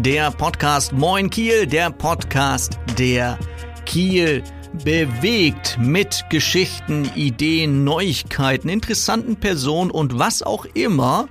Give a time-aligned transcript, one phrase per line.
[0.00, 3.38] der Podcast Moin Kiel, der Podcast, der
[3.84, 4.42] Kiel
[4.82, 11.28] bewegt mit Geschichten, Ideen, Neuigkeiten, interessanten Personen und was auch immer,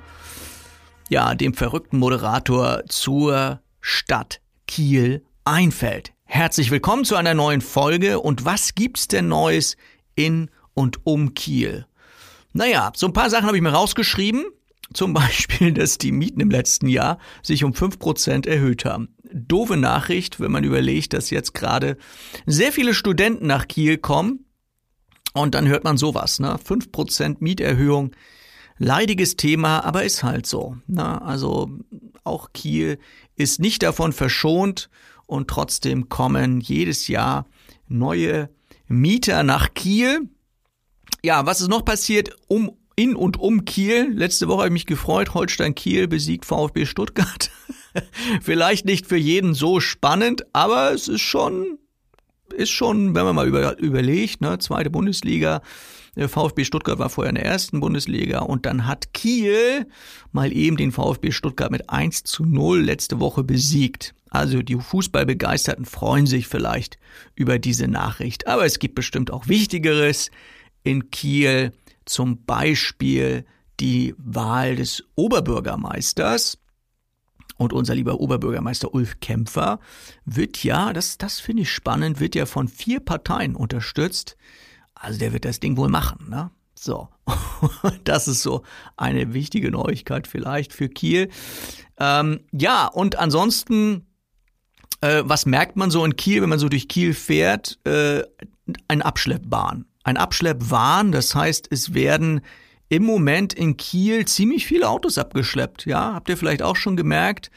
[1.09, 6.13] ja, dem verrückten Moderator zur Stadt Kiel einfällt.
[6.25, 9.77] Herzlich willkommen zu einer neuen Folge und was gibt's denn Neues
[10.13, 11.87] in und um Kiel?
[12.53, 14.45] Naja, so ein paar Sachen habe ich mir rausgeschrieben.
[14.93, 19.15] Zum Beispiel, dass die Mieten im letzten Jahr sich um fünf Prozent erhöht haben.
[19.31, 21.97] Doofe Nachricht, wenn man überlegt, dass jetzt gerade
[22.45, 24.45] sehr viele Studenten nach Kiel kommen.
[25.33, 26.57] Und dann hört man sowas, ne?
[26.91, 28.11] Prozent Mieterhöhung.
[28.79, 30.77] Leidiges Thema, aber ist halt so.
[30.87, 31.21] Ne?
[31.21, 31.69] Also
[32.23, 32.97] auch Kiel
[33.35, 34.89] ist nicht davon verschont
[35.25, 37.45] und trotzdem kommen jedes Jahr
[37.87, 38.49] neue
[38.87, 40.29] Mieter nach Kiel.
[41.23, 42.35] Ja, was ist noch passiert?
[42.47, 44.11] Um in und um Kiel.
[44.13, 45.33] Letzte Woche habe ich mich gefreut.
[45.33, 47.49] Holstein Kiel besiegt VfB Stuttgart.
[48.41, 51.79] Vielleicht nicht für jeden so spannend, aber es ist schon,
[52.53, 55.61] ist schon, wenn man mal über, überlegt, ne, zweite Bundesliga.
[56.17, 59.87] Der VfB Stuttgart war vorher in der ersten Bundesliga und dann hat Kiel
[60.33, 64.13] mal eben den VfB Stuttgart mit 1 zu 0 letzte Woche besiegt.
[64.29, 66.97] Also die Fußballbegeisterten freuen sich vielleicht
[67.35, 68.47] über diese Nachricht.
[68.47, 70.31] Aber es gibt bestimmt auch Wichtigeres
[70.83, 71.71] in Kiel
[72.09, 73.45] zum Beispiel
[73.79, 76.57] die Wahl des Oberbürgermeisters.
[77.57, 79.79] Und unser lieber Oberbürgermeister Ulf Kämpfer
[80.25, 84.37] wird ja, das, das finde ich spannend, wird ja von vier Parteien unterstützt.
[84.95, 86.51] Also der wird das Ding wohl machen, ne?
[86.73, 87.09] So,
[88.05, 88.63] das ist so
[88.95, 91.29] eine wichtige Neuigkeit vielleicht für Kiel.
[91.97, 94.07] Ähm, ja, und ansonsten,
[95.01, 97.77] äh, was merkt man so in Kiel, wenn man so durch Kiel fährt?
[97.85, 98.23] Äh,
[98.87, 101.11] ein Abschleppbahn ein Abschleppwahn.
[101.11, 102.41] Das heißt, es werden
[102.89, 105.85] im Moment in Kiel ziemlich viele Autos abgeschleppt.
[105.85, 107.51] Ja, habt ihr vielleicht auch schon gemerkt.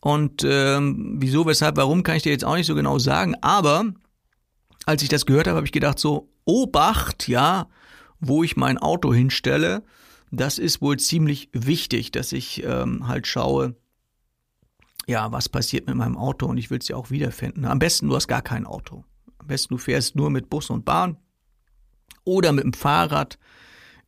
[0.00, 3.34] Und ähm, wieso, weshalb, warum, kann ich dir jetzt auch nicht so genau sagen.
[3.42, 3.92] Aber
[4.86, 7.68] als ich das gehört habe, habe ich gedacht so, Obacht, ja,
[8.18, 9.84] wo ich mein Auto hinstelle.
[10.30, 13.76] Das ist wohl ziemlich wichtig, dass ich ähm, halt schaue,
[15.06, 17.64] ja, was passiert mit meinem Auto und ich will es ja auch wiederfinden.
[17.64, 19.04] Am besten du hast gar kein Auto.
[19.38, 21.18] Am besten du fährst nur mit Bus und Bahn
[22.30, 23.38] oder mit dem Fahrrad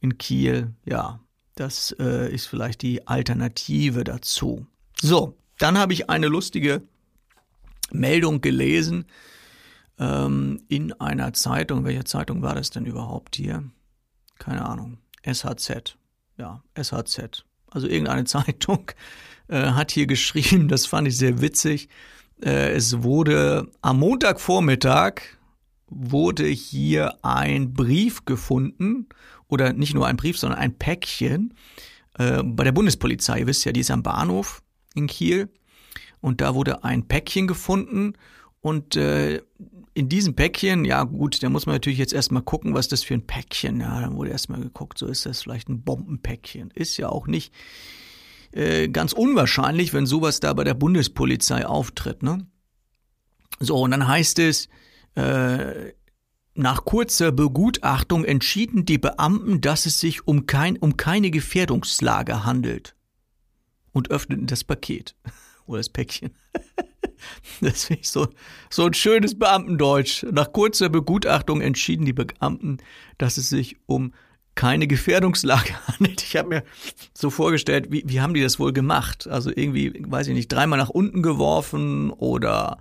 [0.01, 0.75] in Kiel.
[0.85, 1.21] Ja,
[1.57, 4.67] das äh, ist vielleicht die Alternative dazu.
[5.01, 6.83] So, dann habe ich eine lustige
[7.91, 9.07] Meldung gelesen
[9.99, 11.85] ähm, in einer Zeitung.
[11.85, 13.65] Welche Zeitung war das denn überhaupt hier?
[14.39, 14.99] Keine Ahnung.
[15.25, 15.97] SHZ.
[16.39, 17.45] Ja, SHZ.
[17.71, 18.91] Also irgendeine Zeitung
[19.49, 21.89] äh, hat hier geschrieben, das fand ich sehr witzig.
[22.43, 25.23] Äh, es wurde am Montagvormittag
[25.95, 29.09] wurde hier ein Brief gefunden,
[29.53, 31.53] oder nicht nur ein Brief, sondern ein Päckchen
[32.19, 33.41] äh, bei der Bundespolizei.
[33.41, 34.63] Ihr wisst ja, die ist am Bahnhof
[34.95, 35.51] in Kiel.
[36.21, 38.15] Und da wurde ein Päckchen gefunden.
[38.63, 39.43] Und äh,
[39.93, 43.13] in diesem Päckchen, ja gut, da muss man natürlich jetzt erstmal gucken, was das für
[43.13, 43.81] ein Päckchen.
[43.81, 46.71] Ja, dann wurde erstmal geguckt, so ist das vielleicht ein Bombenpäckchen.
[46.71, 47.53] Ist ja auch nicht
[48.53, 52.23] äh, ganz unwahrscheinlich, wenn sowas da bei der Bundespolizei auftritt.
[52.23, 52.47] Ne?
[53.61, 54.71] So, und dann heißt es,
[55.15, 55.93] äh,
[56.55, 62.95] nach kurzer Begutachtung entschieden die Beamten, dass es sich um, kein, um keine Gefährdungslage handelt
[63.93, 65.17] und öffneten das Paket
[65.67, 66.31] oder das Päckchen.
[67.61, 68.27] Das finde ich so,
[68.69, 70.25] so ein schönes Beamtendeutsch.
[70.33, 72.79] Nach kurzer Begutachtung entschieden die Beamten,
[73.17, 74.13] dass es sich um
[74.55, 76.23] keine Gefährdungslage handelt.
[76.23, 76.65] Ich habe mir
[77.15, 79.29] so vorgestellt, wie, wie haben die das wohl gemacht?
[79.29, 82.79] Also irgendwie, weiß ich nicht, dreimal nach unten geworfen oder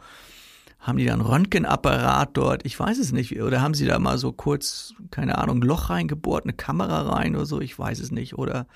[0.82, 2.66] haben die da einen Röntgenapparat dort?
[2.66, 3.40] Ich weiß es nicht.
[3.40, 7.36] Oder haben sie da mal so kurz, keine Ahnung, ein Loch reingebohrt, eine Kamera rein
[7.36, 7.62] oder so?
[7.62, 8.36] Ich weiß es nicht.
[8.36, 8.68] Oder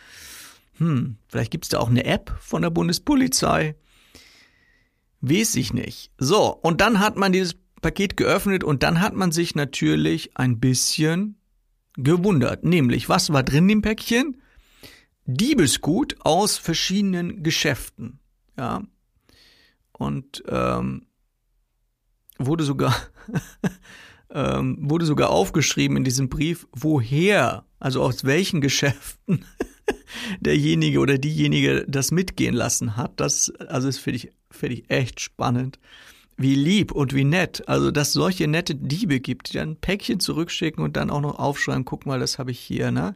[0.78, 3.75] hm, vielleicht gibt's da auch eine App von der Bundespolizei.
[5.22, 6.12] Weiß ich nicht.
[6.19, 10.60] So, und dann hat man dieses Paket geöffnet und dann hat man sich natürlich ein
[10.60, 11.40] bisschen
[11.98, 12.63] gewundert.
[12.63, 14.42] Nämlich, was war drin im Päckchen?
[15.25, 18.19] Diebesgut aus verschiedenen Geschäften.
[18.57, 18.84] Ja.
[19.92, 21.07] Und ähm,
[22.37, 22.95] wurde sogar,
[24.29, 29.45] ähm, wurde sogar aufgeschrieben in diesem Brief, woher, also aus welchen Geschäften
[30.39, 33.19] derjenige oder diejenige das mitgehen lassen hat.
[33.19, 35.79] Das, also das finde ich, finde ich echt spannend.
[36.37, 37.63] Wie lieb und wie nett.
[37.67, 41.39] Also, dass solche nette Diebe gibt, die dann ein Päckchen zurückschicken und dann auch noch
[41.39, 43.15] aufschreiben, guck mal, das habe ich hier, ne?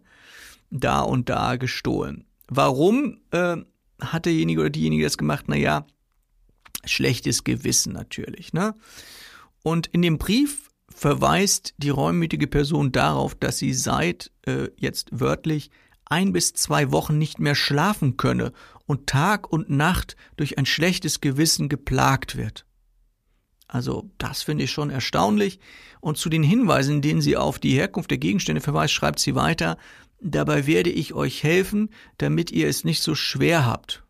[0.72, 2.24] Da und da gestohlen.
[2.48, 3.58] Warum äh,
[4.00, 5.50] hat derjenige oder diejenige das gemacht?
[5.50, 5.86] Naja,
[6.86, 8.54] Schlechtes Gewissen natürlich.
[8.54, 8.76] Ne?
[9.64, 15.72] Und in dem Brief verweist die reumütige Person darauf, dass sie seit äh, jetzt wörtlich
[16.06, 18.52] ein bis zwei Wochen nicht mehr schlafen könne
[18.86, 22.66] und Tag und Nacht durch ein schlechtes Gewissen geplagt wird.
[23.68, 25.60] Also das finde ich schon erstaunlich.
[26.02, 29.36] Und zu den Hinweisen, in denen sie auf die Herkunft der Gegenstände verweist, schreibt sie
[29.36, 29.78] weiter,
[30.20, 34.04] dabei werde ich euch helfen, damit ihr es nicht so schwer habt.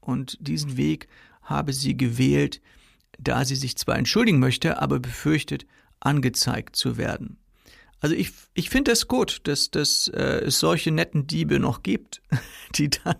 [0.00, 1.08] Und diesen Weg
[1.44, 2.60] habe sie gewählt,
[3.18, 5.66] da sie sich zwar entschuldigen möchte, aber befürchtet,
[6.00, 7.38] angezeigt zu werden.
[8.00, 11.82] Also ich, ich finde es das gut, dass, dass äh, es solche netten Diebe noch
[11.82, 12.20] gibt,
[12.74, 13.16] die dann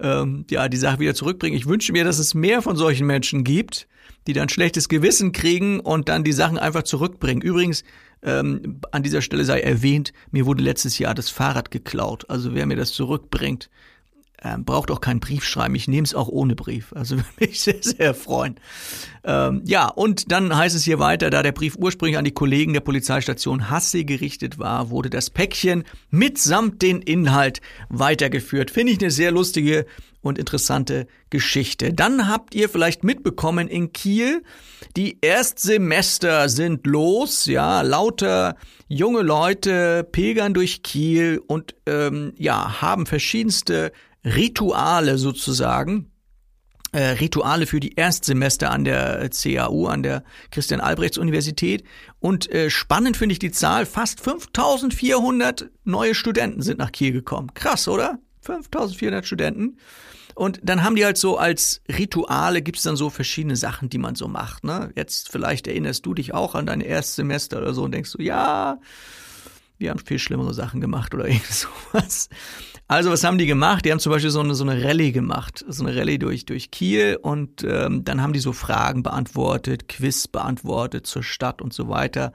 [0.00, 1.56] ähm, ja die Sache wieder zurückbringen.
[1.56, 3.88] Ich wünsche mir, dass es mehr von solchen Menschen gibt,
[4.26, 7.40] die dann schlechtes Gewissen kriegen und dann die Sachen einfach zurückbringen.
[7.40, 7.84] Übrigens,
[8.22, 12.28] ähm, an dieser Stelle sei erwähnt, mir wurde letztes Jahr das Fahrrad geklaut.
[12.28, 13.70] Also wer mir das zurückbringt,
[14.42, 15.74] ähm, braucht auch keinen Brief schreiben.
[15.74, 16.92] Ich nehme es auch ohne Brief.
[16.92, 18.56] Also würde mich sehr, sehr freuen.
[19.24, 22.72] Ähm, ja, und dann heißt es hier weiter, da der Brief ursprünglich an die Kollegen
[22.72, 28.70] der Polizeistation Hasse gerichtet war, wurde das Päckchen mitsamt den Inhalt weitergeführt.
[28.70, 29.86] Finde ich eine sehr lustige
[30.20, 31.92] und interessante Geschichte.
[31.92, 34.42] Dann habt ihr vielleicht mitbekommen in Kiel,
[34.96, 38.56] die Erstsemester sind los, ja, lauter
[38.88, 43.92] junge Leute pilgern durch Kiel und ähm, ja, haben verschiedenste
[44.24, 46.10] Rituale sozusagen.
[46.92, 51.84] Äh, Rituale für die Erstsemester an der CAU, an der Christian Albrechts Universität.
[52.18, 57.52] Und äh, spannend finde ich die Zahl, fast 5400 neue Studenten sind nach Kiel gekommen.
[57.52, 58.18] Krass, oder?
[58.40, 59.76] 5400 Studenten.
[60.34, 64.14] Und dann haben die halt so als Rituale gibt's dann so verschiedene Sachen, die man
[64.14, 64.62] so macht.
[64.64, 64.92] Ne?
[64.94, 68.78] Jetzt vielleicht erinnerst du dich auch an dein Erstsemester oder so und denkst so, ja,
[69.78, 72.28] wir haben viel schlimmere Sachen gemacht oder irgend sowas.
[72.88, 73.84] Also was haben die gemacht?
[73.84, 76.70] Die haben zum Beispiel so eine, so eine Rallye gemacht, so eine Rallye durch, durch
[76.70, 81.90] Kiel und ähm, dann haben die so Fragen beantwortet, Quiz beantwortet zur Stadt und so
[81.90, 82.32] weiter,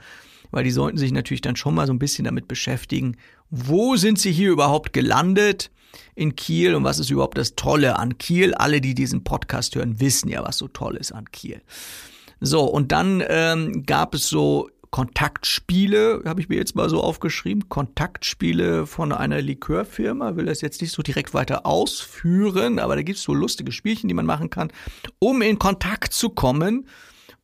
[0.52, 3.18] weil die sollten sich natürlich dann schon mal so ein bisschen damit beschäftigen,
[3.50, 5.72] wo sind sie hier überhaupt gelandet
[6.14, 8.54] in Kiel und was ist überhaupt das Tolle an Kiel?
[8.54, 11.64] Alle, die diesen Podcast hören, wissen ja, was so toll ist an Kiel.
[12.40, 17.68] So, und dann ähm, gab es so Kontaktspiele, habe ich mir jetzt mal so aufgeschrieben,
[17.68, 23.18] Kontaktspiele von einer Likörfirma, will das jetzt nicht so direkt weiter ausführen, aber da gibt
[23.18, 24.72] es so lustige Spielchen, die man machen kann,
[25.18, 26.88] um in Kontakt zu kommen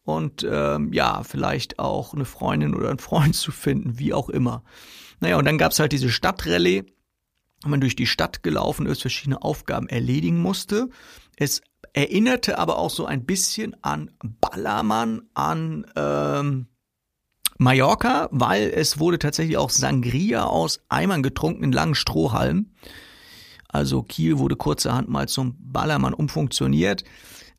[0.04, 4.63] und ähm, ja, vielleicht auch eine Freundin oder einen Freund zu finden, wie auch immer.
[5.19, 6.86] Naja, und dann gab es halt diese Stadtrallye,
[7.63, 10.90] wo man durch die Stadt gelaufen ist, verschiedene Aufgaben erledigen musste.
[11.36, 11.63] Es
[11.94, 16.68] erinnerte aber auch so ein bisschen an Ballermann, an ähm,
[17.59, 22.73] Mallorca, weil es wurde tatsächlich auch Sangria aus Eimern getrunken in langen Strohhalmen.
[23.67, 27.03] Also Kiel wurde kurzerhand mal zum Ballermann umfunktioniert.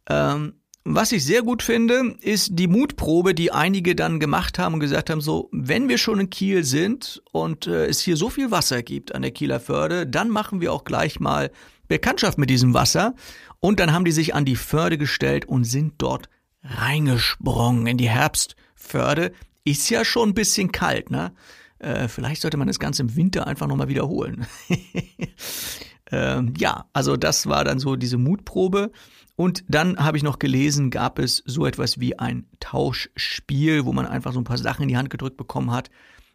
[0.08, 0.55] Ähm,
[0.85, 5.11] was ich sehr gut finde, ist die Mutprobe, die einige dann gemacht haben und gesagt
[5.11, 8.82] haben, so, wenn wir schon in Kiel sind und äh, es hier so viel Wasser
[8.82, 11.50] gibt an der Kieler Förde, dann machen wir auch gleich mal
[11.87, 13.14] Bekanntschaft mit diesem Wasser.
[13.61, 16.30] Und dann haben die sich an die Förde gestellt und sind dort
[16.62, 19.33] reingesprungen in die Herbstförde
[19.64, 21.33] ist ja schon ein bisschen kalt, ne?
[21.79, 24.47] Äh, vielleicht sollte man das Ganze im Winter einfach nochmal wiederholen.
[26.12, 28.93] ähm, ja, also das war dann so diese Mutprobe.
[29.35, 34.07] Und dann habe ich noch gelesen, gab es so etwas wie ein Tauschspiel, wo man
[34.07, 35.90] einfach so ein paar Sachen in die Hand gedrückt bekommen hat,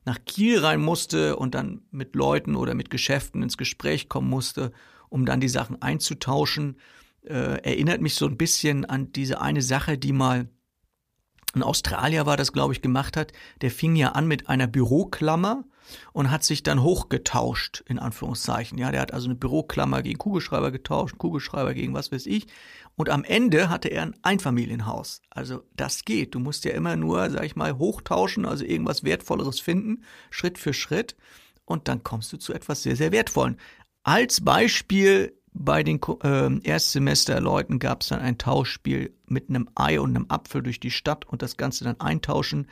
[0.06, 4.72] nach Kiel rein musste und dann mit Leuten oder mit Geschäften ins Gespräch kommen musste,
[5.10, 6.78] um dann die Sachen einzutauschen.
[7.24, 10.48] Äh, erinnert mich so ein bisschen an diese eine Sache, die mal
[11.56, 13.32] ein Australier war das, glaube ich, gemacht hat,
[13.62, 15.64] der fing ja an mit einer Büroklammer
[16.14, 18.78] und hat sich dann hochgetauscht, in Anführungszeichen.
[18.78, 22.48] Ja, der hat also eine Büroklammer gegen Kugelschreiber getauscht, Kugelschreiber gegen was weiß ich.
[22.96, 25.22] Und am Ende hatte er ein Einfamilienhaus.
[25.30, 26.34] Also das geht.
[26.34, 30.74] Du musst ja immer nur, sag ich mal, hochtauschen, also irgendwas Wertvolleres finden, Schritt für
[30.74, 31.16] Schritt.
[31.66, 33.58] Und dann kommst du zu etwas sehr, sehr Wertvollen.
[34.04, 40.16] Als Beispiel bei den äh, Erstsemesterleuten gab es dann ein Tauschspiel mit einem Ei und
[40.16, 42.68] einem Apfel durch die Stadt und das Ganze dann eintauschen.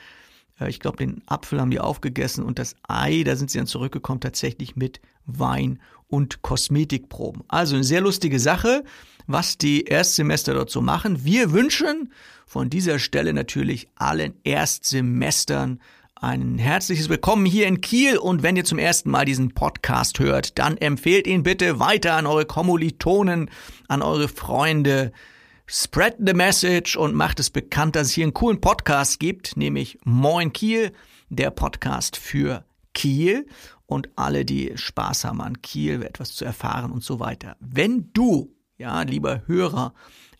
[0.59, 3.67] Äh, ich glaube, den Apfel haben die aufgegessen und das Ei, da sind sie dann
[3.67, 7.43] zurückgekommen, tatsächlich mit Wein und Kosmetikproben.
[7.47, 8.83] Also eine sehr lustige Sache,
[9.27, 11.23] was die Erstsemester dort so machen.
[11.23, 12.11] Wir wünschen
[12.45, 15.79] von dieser Stelle natürlich allen Erstsemestern
[16.23, 20.57] ein herzliches Willkommen hier in Kiel und wenn ihr zum ersten Mal diesen Podcast hört,
[20.57, 23.49] dann empfehlt ihn bitte weiter an eure Kommilitonen,
[23.89, 25.11] an eure Freunde.
[25.67, 29.97] Spread the message und macht es bekannt, dass es hier einen coolen Podcast gibt, nämlich
[30.05, 30.93] Moin Kiel,
[31.27, 32.63] der Podcast für
[32.93, 33.45] Kiel
[33.85, 37.57] und alle, die Spaß haben an Kiel, etwas zu erfahren und so weiter.
[37.59, 39.93] Wenn du, ja, lieber Hörer,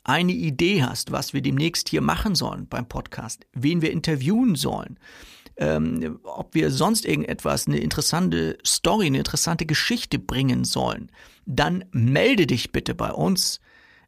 [0.05, 4.97] eine Idee hast, was wir demnächst hier machen sollen beim Podcast, wen wir interviewen sollen,
[5.57, 11.11] ähm, ob wir sonst irgendetwas, eine interessante Story, eine interessante Geschichte bringen sollen,
[11.45, 13.59] dann melde dich bitte bei uns.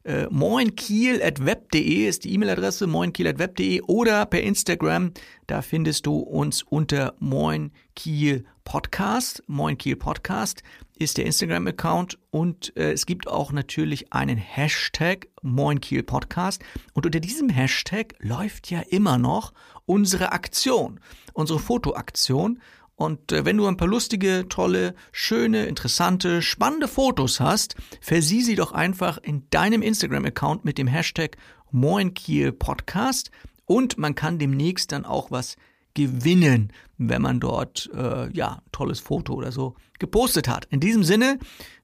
[0.04, 5.12] Äh, moinkiel.web.de ist die E-Mail-Adresse, moinkiel.web.de oder per Instagram,
[5.48, 10.64] da findest du uns unter moinkiel Podcast, moinkiel Podcast
[10.98, 17.20] ist der Instagram-Account und äh, es gibt auch natürlich einen Hashtag moinkiel Podcast und unter
[17.20, 19.52] diesem Hashtag läuft ja immer noch
[19.86, 20.98] unsere Aktion,
[21.32, 22.60] unsere Fotoaktion
[22.96, 28.56] und äh, wenn du ein paar lustige, tolle, schöne, interessante, spannende Fotos hast, versieh sie
[28.56, 31.36] doch einfach in deinem Instagram-Account mit dem Hashtag
[31.70, 33.30] MoinKielPodcast
[33.64, 35.56] und man kann demnächst dann auch was
[35.96, 40.66] gewinnen, wenn man dort äh, ja tolles Foto oder so gepostet hat.
[40.66, 41.38] In diesem Sinne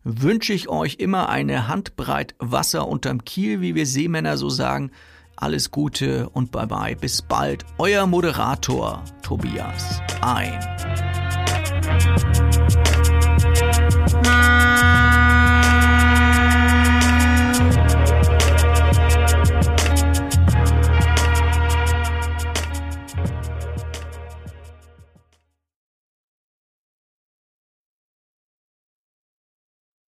[0.05, 4.93] wünsche ich euch immer eine Handbreit Wasser unterm Kiel, wie wir Seemänner so sagen.
[5.35, 6.95] Alles Gute und bye bye.
[6.95, 7.65] Bis bald.
[7.79, 10.61] Euer Moderator Tobias ein.